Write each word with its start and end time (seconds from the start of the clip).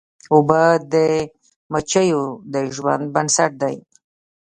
اوبه 0.33 0.63
د 0.93 0.95
مچیو 1.71 2.23
د 2.53 2.55
ژوند 2.75 3.03
بنسټ 3.13 3.51
دي. 3.61 3.75